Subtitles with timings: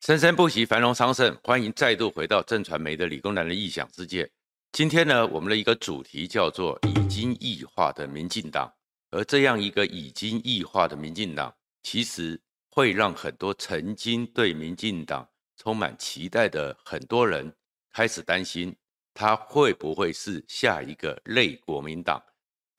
[0.00, 1.36] 生生不息，繁荣昌盛。
[1.44, 4.28] 欢迎再度回到正传媒的理工男的异想世界。
[4.72, 8.72] 今天呢，我们的一个主题叫做“已经异化的民进党”。
[9.12, 12.40] 而这样一个已经异化的民进党，其实
[12.70, 15.28] 会让很多曾经对民进党
[15.58, 17.54] 充满期待的很多人
[17.92, 18.74] 开始担心，
[19.12, 22.18] 他会不会是下一个类国民党？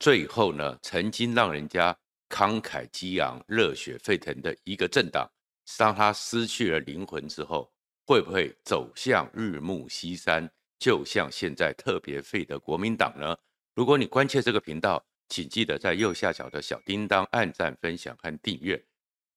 [0.00, 1.96] 最后呢，曾经让人家
[2.28, 5.30] 慷慨激昂、热血沸腾的一个政党。
[5.78, 7.72] 当他失去了灵魂之后，
[8.06, 10.50] 会不会走向日暮西山？
[10.78, 13.36] 就像现在特别废的国民党呢？
[13.74, 18.84] 如果你关切这个频道，请记得在右下角的小叮当按赞、分享和订阅。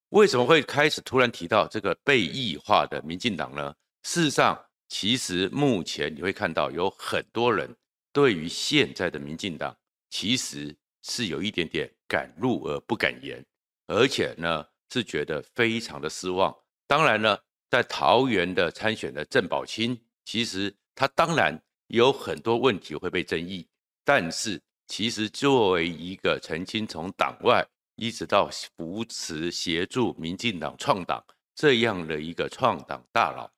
[0.09, 3.75] 为什么会开始突然提到这个被异化的民进党呢？
[4.03, 7.73] 事实上，其实目前你会看到有很多人
[8.11, 9.75] 对于现在的民进党，
[10.09, 13.45] 其实是有一点点敢怒而不敢言，
[13.87, 14.65] 而且呢。
[14.91, 16.55] 是觉得非常的失望。
[16.87, 23.67] 当然了，在桃园的参选的郑宝清，其实他当然有很多问题会被争议，
[24.03, 31.23] 但是其实作为一个曾经从党外一直到扶持协助民进党创党
[31.55, 33.49] 这样的一个创党大佬，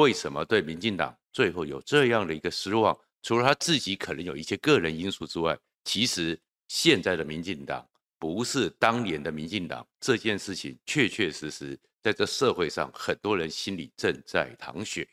[0.00, 2.98] 为什么对民进党最后有这样的一个失望？
[3.22, 7.88] 除了他自己可能有一些个人因素之外，其实现在的民进党。
[8.22, 15.04] 不是当年的民进党这件事情，确确实实在这社会上，很多人心里正在淌血，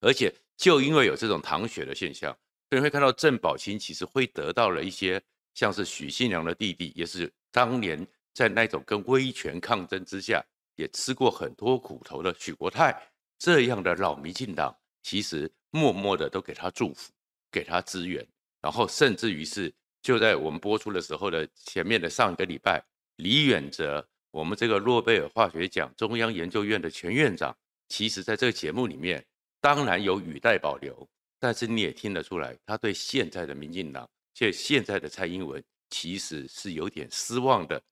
[0.00, 2.36] 而且就因为有这种淌血的现象，
[2.68, 5.22] 所以会看到郑宝清其实会得到了一些
[5.54, 13.00] 像是许信良的弟弟，也是当年在那种跟威权抗争之下，也吃过很多苦头的许国泰
[13.38, 17.12] 这样的老民进党，其实默默的都给他祝福，
[17.52, 18.26] 给他支援，
[18.60, 19.72] 然后甚至于是。
[20.02, 22.82] 就在我们播出的时候的前面的上一个礼拜，
[23.16, 27.56] 李远哲，我们这个诺贝尔化学奖中央研究院的前院长，
[27.88, 29.24] 其实在这个节目里面，
[29.60, 31.06] 当然有语带保留，
[31.38, 37.82] 但是你也听得出来，他对现在的民进党，现现在的蔡英文，其实是有点失望的，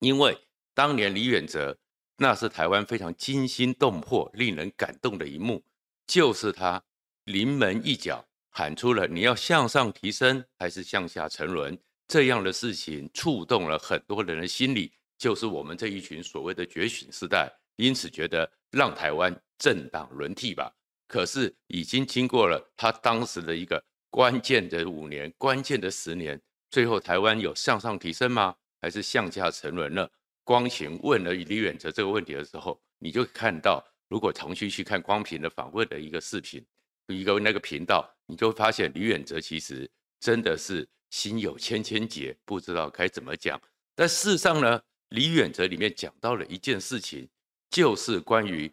[0.00, 0.38] 因为
[0.74, 1.78] 当年李远哲，
[2.18, 5.64] 那是台湾非常惊心动魄、令人感动的一幕，
[6.06, 6.82] 就是他
[7.24, 8.27] 临门一脚。
[8.58, 20.74] 喊出了你要向上提升还是向下沉沦这样的事情，触动了很多人的心理，就是我们这一群所谓的觉醒世代，因此觉得让台湾政党轮替吧。
[21.06, 23.80] 可是已经经过了他当时的一个
[24.10, 28.52] 关键的五年、关键的十年，最后台湾有向上提升吗？
[28.82, 30.10] 还是向下沉沦了？
[30.42, 36.66] 光行问了李远哲这个问题的时候，你就看到，如果重新去看光频的访问的一个视频。
[37.06, 39.90] 一个那个频道，你就发现李远哲其实
[40.20, 43.58] 真的是心有千千结，不知道该怎么讲。
[43.94, 47.26] 但事实上呢，李远哲里面讲到了一件事情，
[47.70, 48.70] 就是关于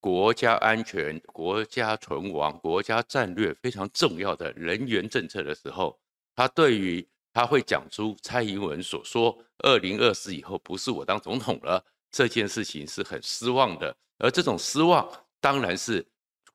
[0.00, 5.96] 国家安全、国家存亡、国家战略非常重要的人员政策的时候，
[6.34, 15.08] 他对于他会讲出蔡英文所说“二零二四以后不是我当总统了”这件事情是很失望的，而这种失望
[15.40, 16.04] 当然是。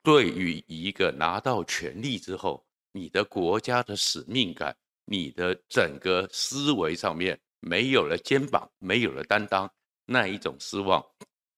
[0.04, 4.76] 对于一个拿到权力之后，你的国家的使命感，
[5.06, 9.72] 你的整个思维上面没有了肩膀，没有了担当，
[10.06, 11.06] 那一种失望，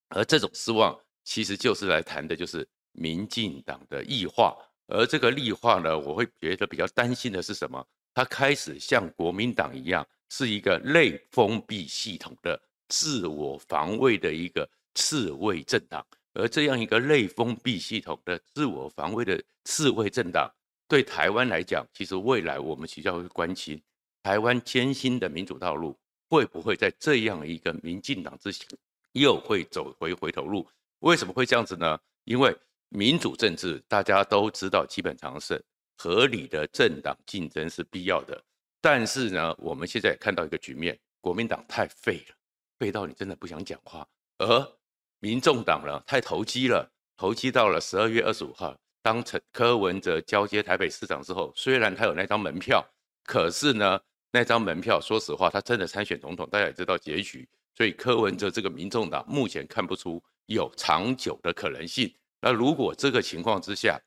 [0.09, 4.56] 而这种失望其实就是来谈的，就是民进党的异化。
[4.88, 7.86] 而这个异化呢，我会觉得比较担心的是什么？
[8.14, 16.06] 它开始像国民党一样，是一个类封闭系统的自我防卫的一个刺猬政党。
[16.34, 20.52] 而这样一个类封闭系统的自我防卫的刺猬政党，
[20.88, 23.80] 对台湾来讲，其实未来我们比较会关心
[24.24, 25.96] 台湾艰辛的民主道路
[26.30, 28.66] 会不会在这样一个民进党之下
[29.12, 30.68] 又会走回回头路？
[31.00, 32.00] 为什么会这样子呢？
[32.24, 32.56] 因为
[32.90, 35.64] 民主政治大家都知道，基本上是
[35.98, 38.44] 合理的政党竞争是必要的。
[38.82, 42.36] 但是呢，我们现在看到一个局面，国民党太废了，
[42.80, 44.08] 废到你真的不想讲话，
[44.40, 44.78] 而。
[45.23, 46.85] 民众党呢，太投机了，
[47.16, 52.85] 投机到了十二月二十五号，当陈柯文哲交接台北市长之后，虽然他有那张门票，
[53.23, 53.97] 可是呢，
[54.34, 62.14] 那张门票，说实话，他真的参选总统，大家也知道结局，所以柯文哲这个民众党目前看不出有长久的可能性。
[62.41, 63.97] 那如果这个情况之下，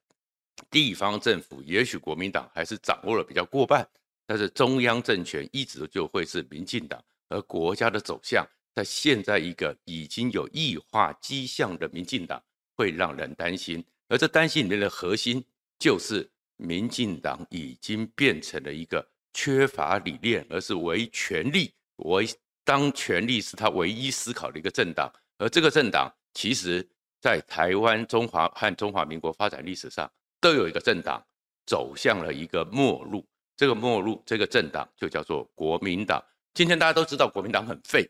[0.70, 3.88] 地方政府也许国民党还是掌握了比较过半，
[4.26, 8.46] 但是中央政权一直就会是民进党，而国家的走向。
[8.76, 12.42] 在现在一个已经有异化迹象的民进党，
[12.76, 15.42] 会让人担心，而这担心里面的核心
[15.78, 21.72] 就是民进党已经变成了一个缺乏理念，而是唯权力
[22.04, 22.28] 唯
[22.64, 26.86] 当权力是他唯一思考的一个政党，而这个政党其实，
[27.22, 31.24] 在台湾、中华和中华民国发展历史上，都有一个政党
[31.64, 33.26] 走向了一个末路。
[33.56, 36.22] 这个末路，这个政党就叫做国民党。
[36.52, 38.06] 今天大家都知道国民党很废，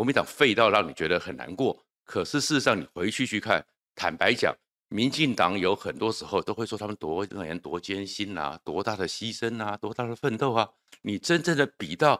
[0.00, 1.78] 国民党废到让你觉得很难过。
[2.06, 3.62] 可是事实上，你回去去看，
[3.94, 4.56] 坦白讲，
[4.88, 10.66] 民进党有很多时候都会说他们多年多艰辛啊，多大的牺牲啊，多大的奋斗啊。
[11.02, 12.18] 你真正的比到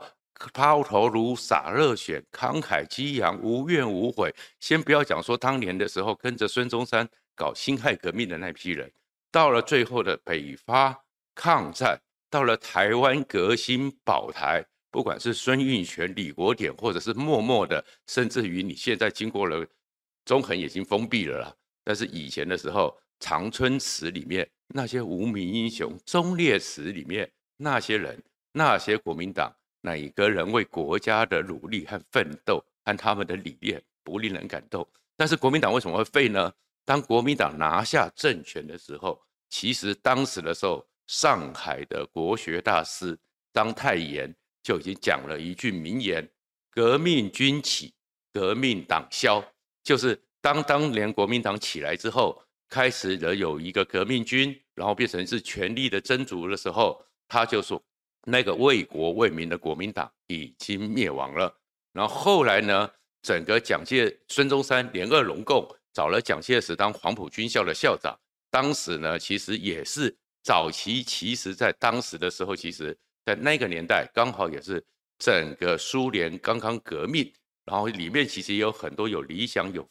[0.53, 8.93] 抛头颅洒热血、慷慨激昂、无怨无悔，先不要讲说当年的时候跟着孙中山搞辛亥革命的那批人，
[9.33, 11.03] 到了最后的北伐
[11.35, 11.99] 抗战。
[12.29, 19.67] 到了台湾革新保台，不管是孙运权、李国典，或者是默默的，甚至于你现在经过了
[20.25, 21.55] 中横已经封闭了啦。
[21.85, 28.23] 但是以前的时候，长春祠里面那些无名英雄，忠烈祠里面那些人，
[28.53, 34.87] 那些国民党，哪个人为国家的努力和奋斗和他们的理念不令人感动？
[35.17, 36.53] 但是国民党为什么会废呢？
[36.85, 40.85] 当国民党拿下政权的时候，其实当时的时候。
[41.07, 43.19] 上海的国学大师
[43.53, 46.29] 章太炎就已经讲了一句名言
[46.71, 47.93] ：“革命军起，
[48.33, 49.45] 革命党消。”
[49.83, 57.83] 就是当当年国民党起来之后，开始了有一个革命军，然后变成是权力的争逐的时候，他就说
[58.27, 61.55] ：“那个为国为民的国民党已经灭亡了。”
[61.93, 62.91] 然后后来呢，
[63.23, 68.19] 整个蒋介孙中山联俄龙共，找了蒋介石当黄埔军校的校长，
[68.51, 70.17] 当时呢，其实也是。
[70.43, 74.85] 早期其实，在当时的时候，其实，在那个年代，刚好也是
[75.19, 77.33] 整个苏联刚刚革命，
[77.65, 79.89] 然后里面其实也有很多有理想、有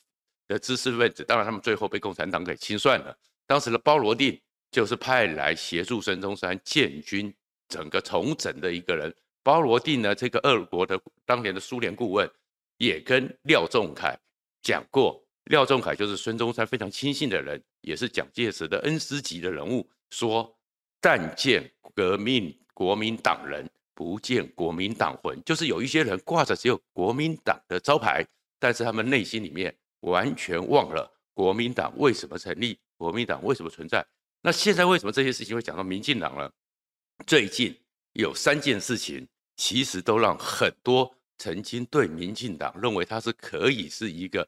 [0.47, 3.15] 的知识分子，当然他们最后被共产党给清算了。
[3.45, 4.39] 当时的鲍罗定
[4.71, 7.33] 就是派来协助孙中山建军、
[7.67, 9.13] 整个重整的一个人。
[9.41, 12.29] 鲍罗定呢，这个俄国的当年的苏联顾问，
[12.77, 14.15] 也跟廖仲恺
[14.61, 15.23] 讲过。
[15.45, 19.89] 廖仲恺就是孙中山非常亲信的人，也是蒋介石的恩师级的人物。
[20.11, 20.55] 说，
[21.01, 25.37] 但见革命国民党人，不见国民党魂。
[25.43, 28.25] 就是有一些人挂着只有国民党的招牌，
[28.57, 34.05] 但是他们内心里面完全忘了国民党为什么成立，国民党为什么存在。
[34.41, 36.49] 那现在为什么这些事情会讲到民进党呢？
[37.27, 37.77] 最近
[38.13, 39.27] 有三件事情，
[39.57, 44.47] 其实都让很多曾经对民进党认为他是可以是一个。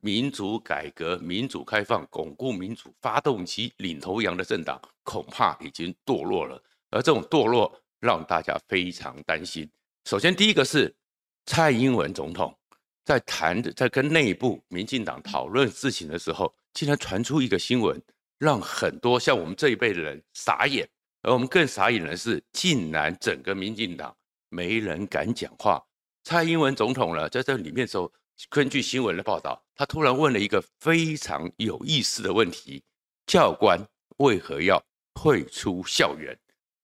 [0.00, 6.62] 民主改革、民主开放、巩固民主发动机、领头羊的政党，恐怕已经堕落了。
[6.94, 9.68] 而这种堕落让大家非常担心。
[10.04, 10.94] 首先，第一个是
[11.44, 12.56] 蔡英文总统
[13.04, 18.00] 在谈，在跟内部民进党讨论事情的时候，竟然传出一个新闻，
[18.38, 20.88] 让很多像我们这一辈的人傻眼。
[21.22, 24.16] 而我们更傻眼的是，竟然整个民进党
[24.48, 25.82] 没人敢讲话。
[26.22, 28.10] 蔡英文总统呢，在这里面的时候。
[28.50, 32.82] 根据新闻的报道，他突然问了一个非常有意思的问题：
[33.28, 33.78] 教官
[34.16, 36.36] 为何要退出校园？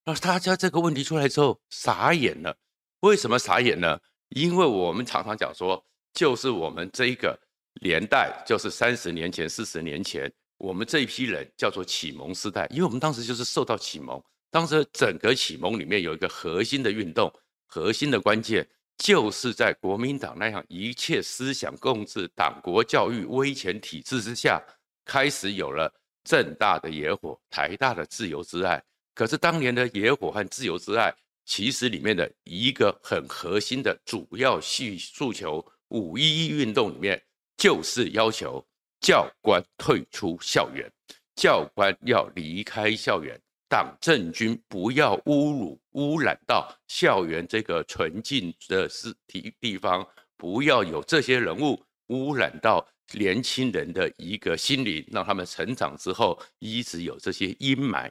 [0.04, 2.56] 那大家这个问题出来之后傻眼了。
[3.00, 3.98] 为什么傻眼呢？
[4.30, 7.38] 因为我们常常讲说，就是我们这一个
[7.82, 14.22] 年代，就是三十年前、四十年前，我们这一批人叫做启蒙时代，因为我们当时就是受到启蒙。
[14.50, 17.32] 当时整个启蒙里面有一个核心的运动，
[17.66, 18.68] 核心的关键。
[18.98, 24.62] 就是在国民党那样一切思想共治、党国教育威权体制之下，
[25.06, 25.90] 开始有了
[26.22, 28.82] 政大的野火、台大的自由之爱。
[29.20, 37.22] 可是当年的野火和自由之爱，其实里面的一个很核心的主要诉诉求，五一一运动里面
[37.58, 38.66] 就是要求
[38.98, 40.90] 教官退出校园，
[41.34, 43.38] 教官要离开校园。
[43.68, 50.02] 党政军不要侮辱、污染到校园这个纯净的是地地方，
[50.38, 58.10] 不要有这些人物污染到年轻人的一个心灵，让他们成长之后一直有这些阴霾。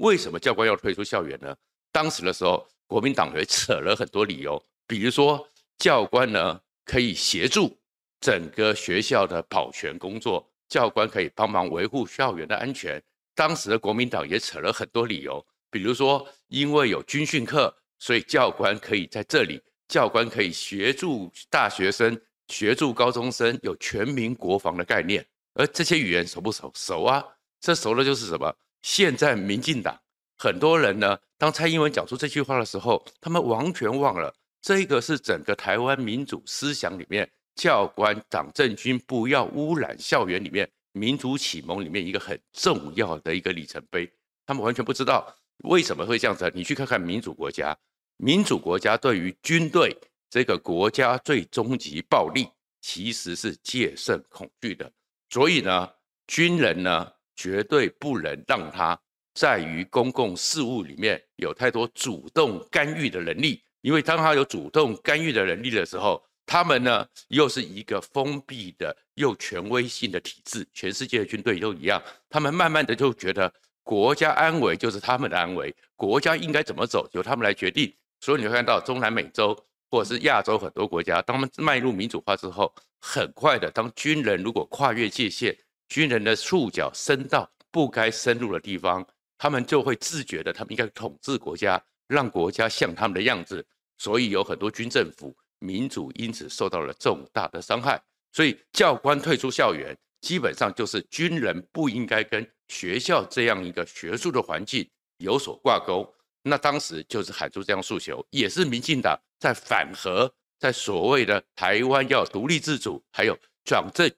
[0.00, 1.54] 为什么教官要退出校园呢？
[1.92, 7.78] 当时的时候，国民党也扯了很多理由，比如说教官呢可以协助
[8.18, 13.02] 整个学校的保全工作，教官可以帮忙维护校园的安全。
[13.34, 25.24] 当时的国民党也扯了很多理由，比如说，因为有军训课，所以教官可以在这里，教官可以协助大学生、协助高中生有全民国防的概念。
[25.52, 26.72] 而这些语言熟不熟？
[26.74, 27.22] 熟啊！
[27.60, 28.50] 这熟了就是什么？
[28.82, 30.00] 现在民进党
[30.36, 40.70] 很多人呢，当蔡英文讲出这句话的时候，他们完全忘了，这个是整个台湾民主思想里面，教官、党政军不要污染校园里面。
[40.92, 44.10] 民主启蒙里面一个很重要的一个里程碑，
[44.44, 46.50] 他们完全不知道为什么会这样子。
[46.52, 47.76] 你去看看民主国家，
[48.16, 49.96] 民主国家对于军队
[50.28, 52.48] 这个国家最终极暴力
[52.80, 54.90] 其实是戒慎恐惧的。
[55.28, 55.88] 所以呢，
[56.26, 59.00] 军人呢，绝对不能让他
[59.32, 73.50] 在于公共事务里面有太多主动干预的能力，因为当他有主动干预的能力的时候，他们呢又是一个封闭的又权威性的体制，全世界的军队都一样，他们慢慢的就觉得
[73.82, 79.56] 国家安危就是他们的安危，国家应该怎么走由他们来决定，所以你会看到中南美洲
[79.90, 82.70] 或者是亚洲很多国家，当他们迈入民主化之后，
[83.00, 85.56] 很快的，当军人如果跨越界限。
[85.90, 89.06] 军人的触角伸到不该深入的地方，
[89.36, 93.66] 他们就会自觉的，他们应该统治国家，让国家像他们的样子。
[93.98, 98.00] 所以有很多军政府民主因此受到了重大的伤害。
[98.32, 106.08] 所以教官退出校园，基本上就是军人不应该跟学校这样一个学术的环境有所挂钩。
[106.42, 114.08] 那当时就是喊出这样诉求，也是民进党在反核，在所谓的台湾要独立自主，还有转正。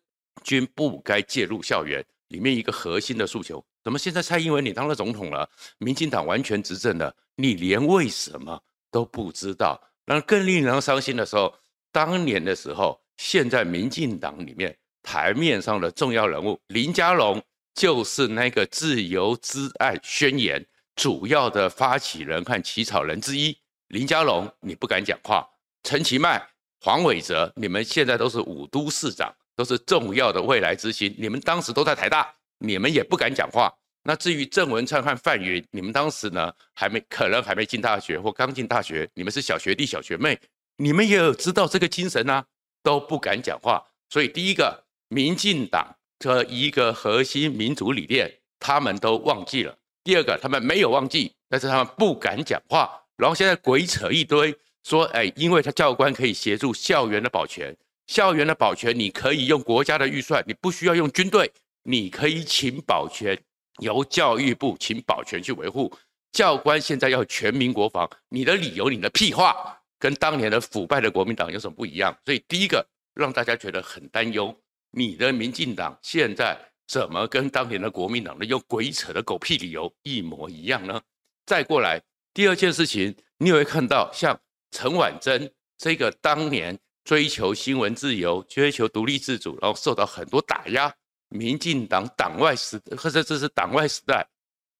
[0.42, 5.48] 军不该介入校园里面一个核心的诉求，怎么现在蔡英文你当了总统了，
[5.78, 8.60] 民进党完全执政了，你连为什么
[8.90, 9.80] 都不知道？
[10.04, 11.54] 那更令人伤心的时候，
[11.92, 17.40] 当年的时候，现在民进党里面台面上的重要人物林佳龙，
[17.74, 20.64] 就是那个自由之爱宣言
[20.96, 23.56] 主要的发起人和起草人之一。
[23.88, 25.46] 林佳龙你不敢讲话，
[25.82, 26.42] 陈其迈、
[26.80, 29.32] 黄伟哲，你们现在都是五都市长。
[29.54, 33.72] 都是重要的未来之星，你们当时都在台大，你们也不敢讲话。
[34.04, 40.38] 那至于郑文灿和范云，你们当时呢还没可能还没进大学或刚进大学，你们是小学弟小学妹，
[40.76, 42.44] 你们也有知道这个精神啊，
[42.82, 43.80] 都不敢讲话。
[44.08, 52.90] 所以第一个，民进党的一个核心民主理念，他们都忘记了；第二个，他们没有忘记，但是他们不敢讲话。
[53.16, 57.76] 然后现在鬼扯一堆，说哎，因为他教官可以协助校园的保全。
[58.12, 61.50] 校园的保全，你可以用国家的预算，你不需要用军队，
[61.84, 63.42] 你可以请保全，
[63.78, 65.90] 由教育部请保全去维护。
[66.30, 69.54] 教官现在要全民国防，你的理由，你的屁话，
[69.98, 72.14] 跟当年的腐败的国民党有什么不一样？
[72.22, 74.54] 所以第一个让大家觉得很担忧，
[74.90, 76.54] 你的民进党现在
[76.86, 81.00] 怎么跟当年的国民党的用鬼扯的狗屁理由一模一样呢？
[81.46, 81.98] 再过来
[82.34, 84.38] 第二件事情，你也会看到像
[84.70, 86.78] 陈婉珍这个当年。
[87.04, 90.92] 追求新闻自由，追求独立自主，然后受到很多打压。
[91.28, 94.26] 民进党党外时，或者这是党外时代，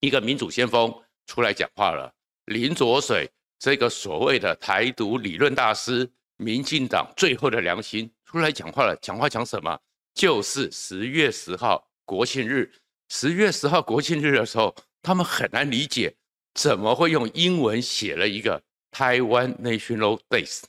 [0.01, 0.95] 一个民主先锋
[1.27, 2.13] 出来讲话了。
[2.45, 8.95] 林卓水这个所谓的台独理论大师，民进党最后的良心出来讲话了。
[9.01, 9.79] 讲话讲什么？
[10.15, 12.71] 就是十月十号国庆日。
[13.09, 16.15] 十月十号国庆日的时候，他们很难理解，
[16.55, 20.63] 怎么会用英文写了一个台湾 National Days。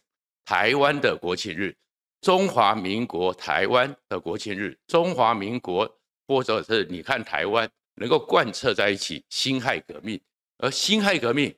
[0.45, 1.73] 台湾的国庆日，
[2.21, 5.89] 中华民国台湾的国庆日，中华民国
[6.27, 10.19] 或者是你看台湾能够贯彻在一起，辛亥革命，
[10.57, 11.53] 而辛亥革命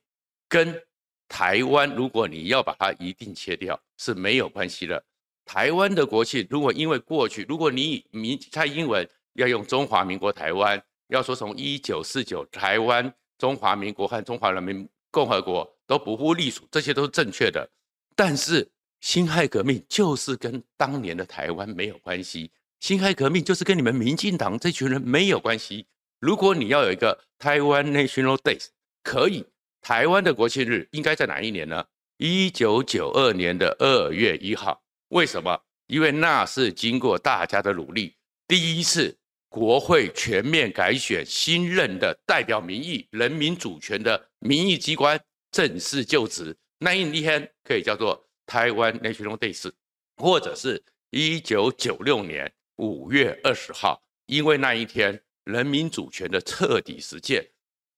[0.48, 0.80] 跟
[1.28, 5.04] 台湾，如果你要把它一定切掉是没有关系的。
[5.46, 17.68] 台湾的国庆，如果因为过去，如果你你蔡英文要用中华民国台湾，要说从一九四九台湾中华民国和中华人民共和国都不复隶属，这些都是正确的，
[18.16, 18.68] 但是。
[19.06, 25.86] 辛亥革命就是跟当年的台湾没有关系，辛亥革命就是跟你们民进党这群人没有关系。
[26.20, 28.60] 如果你要有一个台湾 National Day，
[29.04, 29.46] 可以，
[29.80, 31.86] 台湾的国庆日应该在哪一年呢？
[32.18, 34.82] 一九九二年的二月一号。
[35.10, 35.56] 为什么？
[35.86, 38.16] 因为那是经过大家的努力，
[38.48, 39.16] 第一次
[39.50, 45.22] 国会全面改选新任的代表民意、人民主权的民意机关
[45.52, 48.25] 正式就职，那一天可以叫做。
[48.46, 49.72] 台湾 National Day，
[50.18, 57.46] 或者是一九九六年五月二十号，因为那一天人民主权的彻底实践，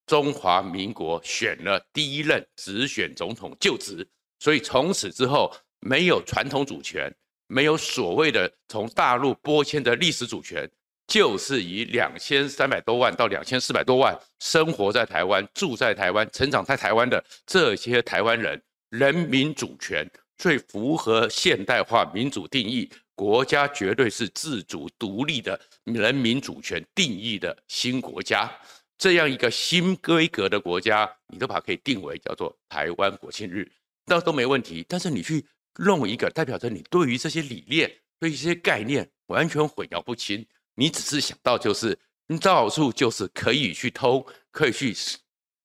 [0.06, 4.08] 中华民国选了第一任直选总统就职，
[4.40, 7.14] 所以从此之后没有传统主权，
[7.48, 10.70] 没有所谓的从大陆拨迁的历史主权，
[11.08, 20.10] 就是以两千三百多万到两千四百多万生活在台湾、住在台湾、成长在台湾的这些台湾人，人民主权。
[20.38, 28.52] 最符合现代化民主定义，国家绝对是自主独立的人民主权定义的新国家，
[28.98, 33.70] 这样一个新规格的国家，你都把它可以定为叫做台湾国庆日，
[34.06, 34.86] 那都没问题。
[34.88, 35.44] 但是你去
[35.78, 44.96] 弄一个代表着你对于这些理念、对于这些概念完全混淆不清，你只是想到就是你到处就是可以去偷，可以去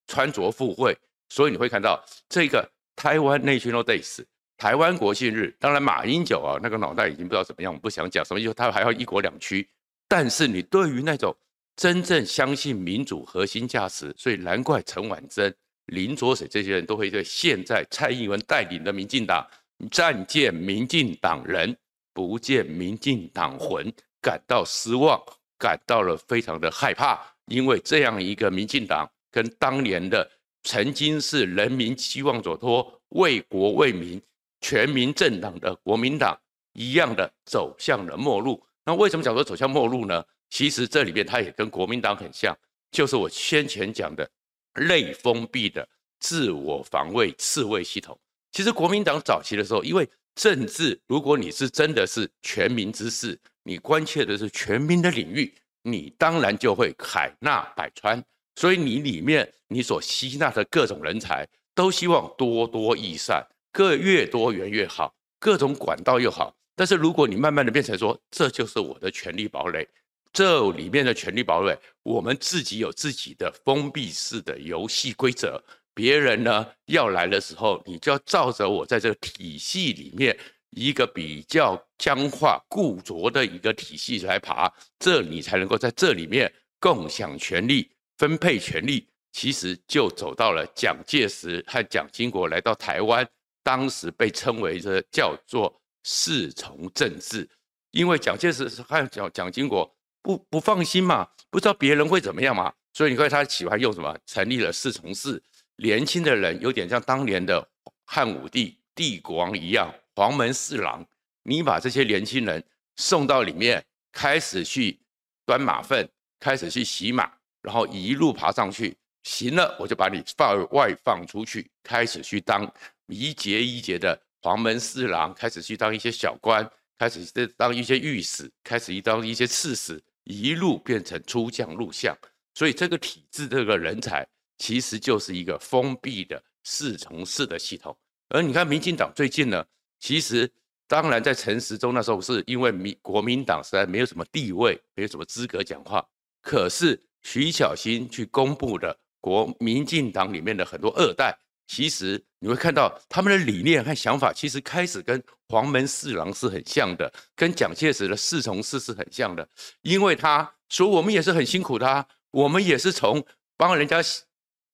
[0.07, 0.97] 穿着赴会，
[1.29, 4.23] 所以你会看到这个台湾 National Days。
[4.57, 9.67] 台湾国庆日，当然马英九啊，那个脑袋已经不知道怎么样，我不想讲什么，因为他还要一国两区。
[10.07, 11.35] 但是你对于那种
[11.75, 15.53] 真正相信民主核心价值，所以难怪陈婉珍、
[15.87, 19.45] 林卓水这些人都会对现在蔡英文带领的民进党
[19.91, 21.75] 暂见民进党人，
[22.13, 23.91] 不见民进党魂，
[24.21, 25.19] 感到失望，
[25.57, 30.29] 感到了非常的害怕，因为这样一个民进党跟当年的
[30.63, 34.21] 曾经是人民期望所托、为国为民
[34.63, 36.35] 全民政党的国民党
[36.71, 38.65] 一样的走向了末路。
[38.85, 40.23] 那为什么讲说走向末路呢？
[40.49, 42.57] 其实这里面它也跟国民党很像，
[42.91, 44.27] 就是我先前讲的
[44.75, 45.87] 内封闭的
[46.19, 48.17] 自我防卫刺猬系统。
[48.51, 58.23] 其实国民党早期的时候，因为政治，如果你是真的是全民之事，你关切的是全民的领域，你当然就会海纳百川。
[58.55, 63.43] 所以你里面你所吸纳的各种人才，都希望多多益善，
[63.73, 66.55] 各越多元越好，各种管道又好。
[66.75, 69.85] 但是如果你慢慢的变成说，这就是我的权力堡垒，
[70.31, 75.61] 这里面的权力堡垒，我们自己有自己的封闭式的游戏规则，
[75.93, 80.37] 别人呢要来的时候，你就要照着我在这个体系里面
[80.69, 89.07] 一个比较僵化固着的一个体系来爬，这你才能够在这里面共享权力、分配权力。
[89.31, 93.27] 其实就走到了蒋介石和蒋经国来到台湾，
[93.63, 95.79] 当时被称为这叫做。
[96.05, 97.49] 四重政治，
[97.91, 99.89] 因为蒋介石和蒋蒋经国
[100.21, 104.13] 不不放心嘛，不知道别人会怎么样嘛，所以你看他喜欢用什么？
[104.25, 105.41] 成立了四重寺，
[105.77, 107.65] 年轻的人有点像当年的
[108.05, 111.07] 汉武帝帝国王一样，黄门侍郎，
[111.43, 112.61] 你把这些年轻人
[112.97, 114.99] 送到里面，开始去
[115.45, 116.05] 端马粪，
[116.37, 122.69] 开始去洗马，然后一路爬上去，行了，我就把你放外放出去，开始去当
[123.07, 124.21] 一节一节的。
[124.45, 132.13] 黄门侍郎开始去当一些小官，开始当一些御史，开始当一些刺史，一路变成出将入相。
[132.53, 137.97] 所以这个体制，这个人才其实就是一个封闭的四重式的系统。
[138.27, 139.65] 而你看，民进党最近呢，
[140.01, 140.51] 其实
[140.89, 146.05] 当然在陈时中那时候是因为民国民党实在没有什么地位，没有什么资格讲话。
[146.41, 151.33] 可是徐巧芯去公布的国民进党里面的很多二代。
[151.65, 159.47] 其实你会看到他们的理念和想法，其实开始跟黄门侍郎是很像的，跟蒋介石的四重寺是很像的。
[159.81, 164.01] 因为他说我们也是很辛苦的啊，我们也是从帮人家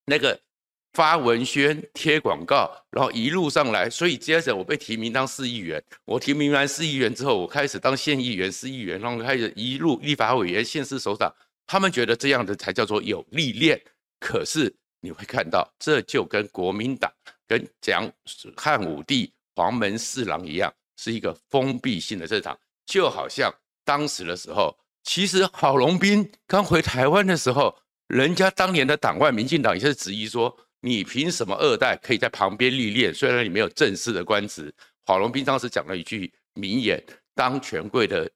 [0.06, 0.38] 那个
[0.93, 3.88] 发文宣、贴广告，然后一路上来。
[3.89, 11.34] 所以接着我被提名当市议员，我提名完市议员之后，我开始当县议员、市议员，然后开始一路立法委员、县市首长。
[11.67, 13.80] 他们觉得这样的才叫做有历练。
[14.19, 14.75] 可是。
[15.02, 17.12] 你会看到，这就跟国民党、
[17.48, 18.12] 跟蒋
[18.56, 22.58] 汉武帝、黄门侍郎一样，是一个封闭性的政党。
[22.86, 23.54] 就好像
[23.86, 33.14] 当时的时候，其实郝龙斌刚回台湾的时候，人家当年的党外民进党也是质疑说：“你凭什么二代可以在旁边历练？
[33.14, 34.74] 虽然你没有正式的官职。”
[35.06, 38.30] 郝龙斌当时讲了一句名言：“当权贵的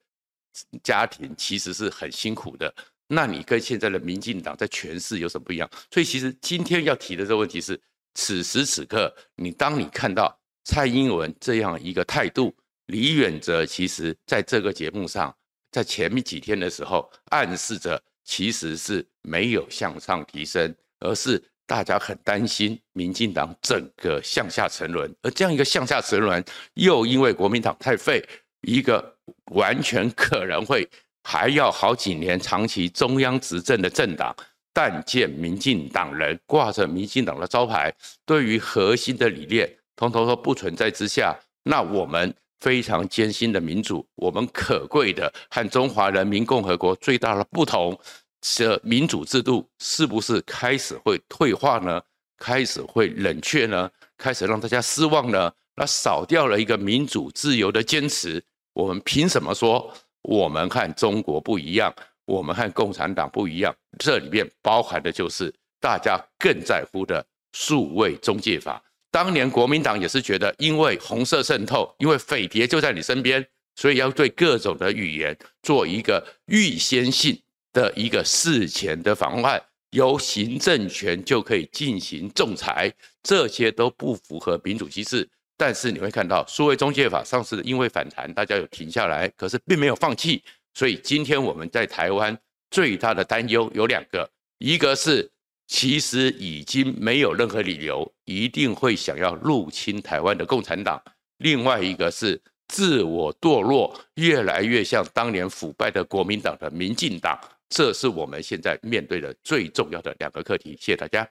[0.83, 2.73] 家庭其实是很辛苦的。”
[3.07, 5.69] 那你跟现在的民进党在诠释有什么不一样？
[5.91, 7.79] 所以其实今天要提的这个问题是：
[8.15, 12.55] 此时此刻，你当你看到蔡英文这样一个态度，
[12.87, 15.35] 李远哲其实在这个节目上，
[15.71, 26.43] 在前面几天的时候，暗示着其实是没有向上提升，而是大家很担心民进党整个向下沉沦，而这样一个向下沉沦，
[26.75, 28.23] 又因为国民党太废，
[28.61, 29.15] 一个
[29.51, 30.89] 完全可能会。
[31.23, 34.35] 还要好几年长期中央执政的政党，
[34.73, 37.93] 但见民进党人挂着民进党的招牌，
[38.25, 47.97] 对于核心的理念，通通都不存在之下，那我们非常艰辛的民主，我们可贵的和中华人民共和国最大的不同，
[48.41, 52.01] 这民主制度是不是开始会退化呢？
[52.37, 53.89] 开始会冷却呢？
[54.17, 55.51] 开始让大家失望呢？
[55.75, 59.93] 那少掉了一个民主自由的坚持，我们凭什么说？
[60.23, 61.93] 我们和中国不一样，
[62.25, 68.81] 我们和共产党不一样，这里面包含的就是大家更在乎的数位中介法。
[69.11, 77.39] 当年国民党也是觉得，因为红色渗透，因为匪谍就在你身边，所以要对各种的语言做一个预先性
[77.71, 85.29] 的一个事前的防范，由行政权就可以进行仲裁，这些都不符合民主机制。
[85.55, 90.43] 但是你会看到，数位中介法上次因为反弹，大家有停下来，可是并没有放弃。
[90.73, 92.37] 所以今天我们在台湾
[92.71, 95.29] 最大的担忧有两个，一个是
[95.67, 101.01] 其实已经没有任何理由一定会想要入侵台湾的共产党，
[101.37, 107.39] 另外一个是自我堕落，越来越像当年腐败的国民党的民进党。
[107.69, 110.77] 这是我们现在面对的最重要的两个课题。
[110.79, 111.27] 谢谢大家。